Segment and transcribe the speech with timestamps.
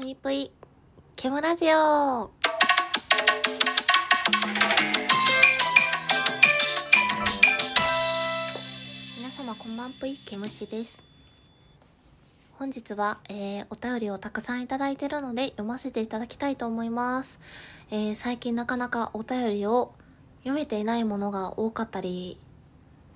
[0.00, 0.50] ぷいぷい、
[1.14, 2.30] ケムラジオ
[9.18, 11.04] 皆様こんばんぷい、ケムシです。
[12.52, 17.38] 本日は、えー、お便りをたくさんいただいてるので読ませていただきたいと思います。
[17.90, 19.92] えー、最近なかなかお便りを
[20.44, 22.38] 読めていないものが多かったり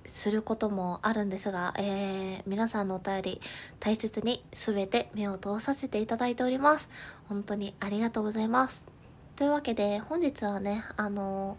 [0.07, 3.41] することもあるんですが、えー、皆さんのお便り
[3.79, 6.89] 大切に全て目を通させていただいております。
[7.27, 8.85] 本当にありがとうございます。
[9.35, 11.57] というわけで本日はね、あの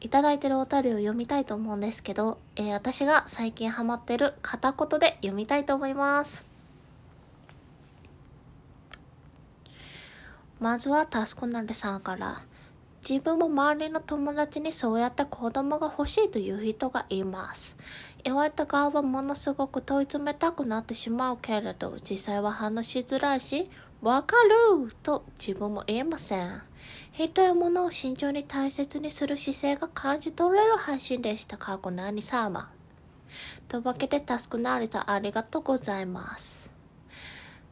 [0.00, 6.46] ー、いただいてるお便りを読みたいと思うんですけど、えー、私が最近ハマってる片言で読みたいと思います。
[10.60, 12.42] まずはタスクナルさんから。
[13.08, 17.74] 自分も周りの友達にそうやって子供が欲しいという人がいます。
[18.22, 23.70] 言われた側はものすごく問い詰めたくなってしまうけれど、実際は話しづらいし、
[24.02, 26.60] わかると自分も言えません。
[27.12, 31.56] 人や物を慎重に大切にする姿勢が感じ取れる配信でした。
[31.56, 32.70] 過去何様。
[33.68, 36.70] というわけで、タスクナーリさんありがとうございます。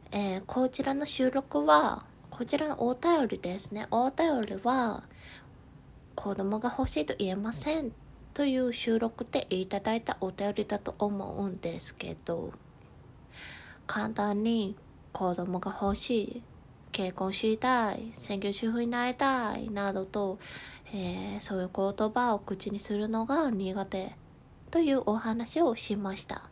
[0.09, 2.05] えー、こちらの収録は、
[2.37, 3.87] こちらのお便りですね。
[3.89, 5.01] お便りは、
[6.13, 7.91] 子供が欲しいと言えません
[8.35, 12.53] という収録でいただいたお便りだと思うんですけど、
[13.87, 14.75] 簡単に
[15.13, 16.43] 子供が欲しい、
[16.91, 20.37] 結婚したい、専業主婦になりたいなどと、
[20.93, 24.15] えー、そういう言葉を口にするのが苦手
[24.69, 26.43] というお話をしました。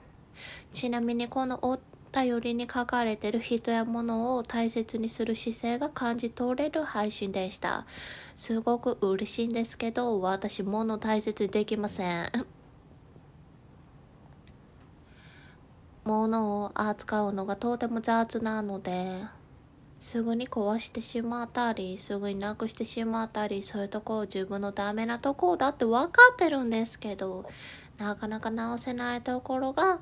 [0.74, 1.78] ちなみにこのお
[2.16, 7.86] 便りに書かれてる人や物を大切にする姿勢が感じ取れる配信でした。
[8.38, 12.32] すごく嬉しいんですけど、私物大切にできません。
[16.06, 19.24] 物を扱うのがとても雑なので、
[20.00, 27.44] すぐに壊してしまったり、すぐになくしてしまったり、そういうとこ自分のダメなとこだって分かってるんですけど、
[27.98, 30.00] なかなか直せないところが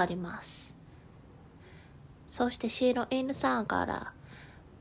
[0.00, 0.74] あります。
[2.26, 4.12] そして白犬さんから、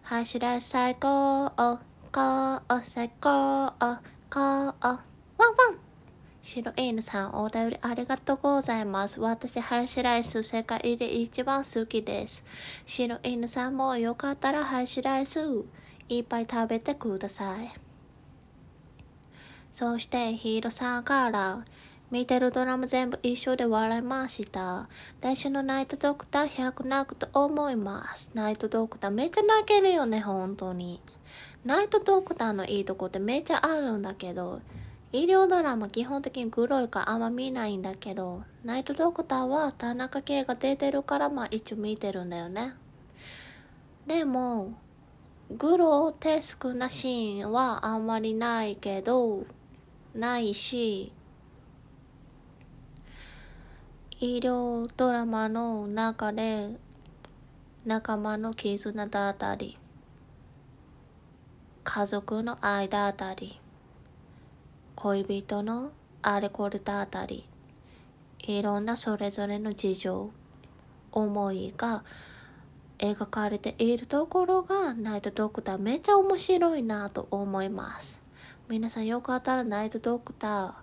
[0.03, 1.79] 走れ最高、お、
[2.11, 4.77] こ、お、最高、お、こ、お、ワン
[5.37, 5.79] ワン
[6.41, 9.19] 白犬さん、お便りありがとうございます。
[9.19, 12.43] 私、ハヤシライス、世界で一番好きです。
[12.85, 15.39] 白犬さんもよかったらハヤシライス、
[16.07, 17.69] いっぱい食べてください。
[19.73, 21.63] そして、ヒーローさんから、
[22.11, 24.89] 見てるドラマ全部一緒で笑いました。
[25.21, 28.29] 来週のナイトドクター100泣くと思います。
[28.33, 30.99] ナイトドクターめっちゃ泣けるよね、本当に。
[31.63, 34.59] ナイトドクターのいいとこってめっちゃあるんだけど、
[35.13, 42.73] 医療ドラマ基本的にグロいからあんま見ないんだけど、ナイトドクターは田中圭が出てるからまあ一応見てるんだよね。
[44.05, 44.73] でも、
[45.49, 49.45] グロテスクなシーンはあんまりないけど、
[50.13, 51.13] ないし、
[54.23, 56.75] 医療ドラマの中で
[57.85, 59.79] 仲間の絆だったり
[61.83, 63.59] 家族の愛だったり
[64.93, 67.49] 恋人のあれこれだったり
[68.37, 70.29] いろんなそれぞれの事情
[71.11, 72.03] 思いが
[72.99, 78.21] 描かれているところがナイトドクターめっちゃ面白いなと思います。
[78.69, 80.73] 皆さんよかったらナイトドクター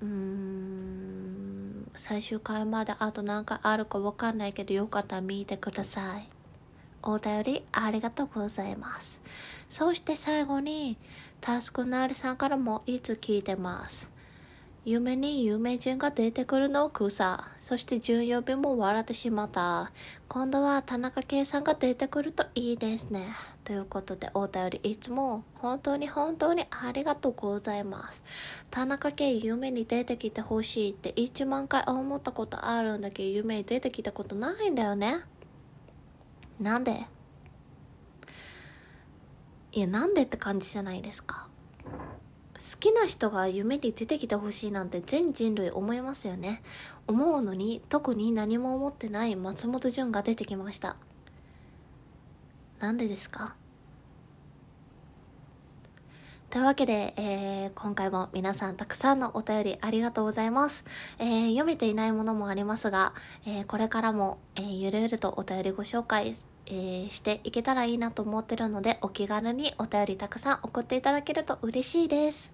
[0.00, 1.01] うーん
[1.94, 6.28] 最終回まであと何回あるかわかんないけどよかったら見てください。
[7.02, 9.20] お便りありがとうございます。
[9.68, 10.96] そして最後に
[11.40, 14.08] タスクナーリさんからもいつ聞いてます。
[14.84, 17.44] 夢に有名人が出てくるのを草。
[17.60, 19.92] そして14曜日も笑ってしまった。
[20.26, 23.28] 今度は田中圭さんが出てくるといいですね。
[23.62, 28.24] ということでお便りいつも本当に本当にありがとうございます。
[28.72, 35.14] 田中圭夢に出てきてほしいって1万回思ったことあるんだけど夢に出てきたことないんだよね。
[36.58, 37.06] なんで？
[39.70, 41.46] いやなんでって感じじゃないですか。
[42.62, 46.62] 好きな人が夢に出てきてほしいなんて全人類思いますよね。
[47.08, 50.96] 思うのに特に何も思ってない松本潤が出てきました。
[52.78, 53.56] なんでですか？
[56.50, 60.84] というわけで、えー、今回も皆さんたくさんのお便りありがとうございます。
[61.18, 63.14] えー、読めていないものもありますが、
[63.46, 66.36] えー、これからも、え、ゆるゆるとお便りご紹介、
[66.66, 72.52] えー、していけたらいいなと思ってるので、お気軽にお便りたくさん送っていただけると嬉しいです。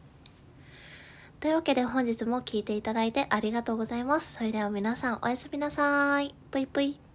[1.40, 4.34] というわけで本日も聴いていただいてありがとうございます。
[4.34, 6.34] それでは皆さんおやすみなさい。
[6.50, 7.07] ぷいぷい。